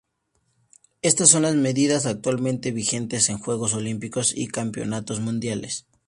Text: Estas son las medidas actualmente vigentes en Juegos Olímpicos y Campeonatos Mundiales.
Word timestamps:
Estas 1.03 1.29
son 1.29 1.43
las 1.43 1.53
medidas 1.53 2.07
actualmente 2.07 2.71
vigentes 2.71 3.29
en 3.29 3.37
Juegos 3.37 3.75
Olímpicos 3.75 4.35
y 4.35 4.47
Campeonatos 4.47 5.19
Mundiales. 5.19 5.85